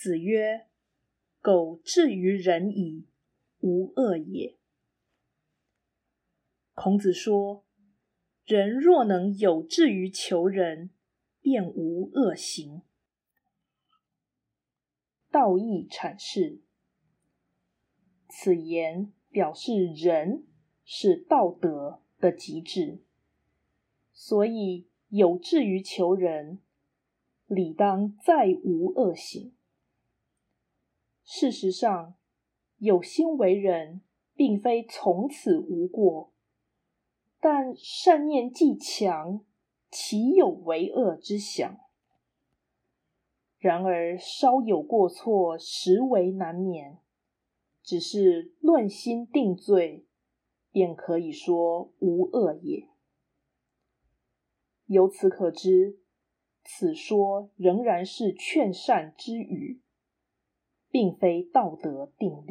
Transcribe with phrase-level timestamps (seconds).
[0.00, 0.68] 子曰
[1.42, 3.08] ：“苟至于仁矣，
[3.58, 4.56] 无恶也。”
[6.72, 7.64] 孔子说
[8.46, 10.90] ：“人若能有志于求仁，
[11.40, 12.82] 便无恶行。”
[15.32, 16.60] 道义阐释，
[18.28, 20.46] 此言表示仁
[20.84, 23.02] 是道德的极致，
[24.12, 26.60] 所以有志于求仁，
[27.48, 29.56] 理当再无恶行。
[31.30, 32.14] 事实上，
[32.78, 34.00] 有心为人，
[34.34, 36.32] 并非从此无过，
[37.38, 39.44] 但善念既强，
[39.90, 41.78] 岂有为恶之想？
[43.58, 46.98] 然而稍有过错，实为难免。
[47.82, 50.06] 只是论心定罪，
[50.72, 52.88] 便可以说无恶也。
[54.86, 55.98] 由此可知，
[56.64, 59.82] 此说仍然是劝善之语，
[60.90, 62.44] 并非道德定